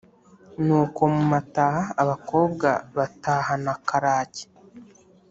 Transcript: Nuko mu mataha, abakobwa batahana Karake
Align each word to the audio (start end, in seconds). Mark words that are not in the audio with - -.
Nuko 0.65 1.01
mu 1.13 1.23
mataha, 1.31 1.81
abakobwa 2.01 2.69
batahana 2.97 3.73
Karake 3.87 4.43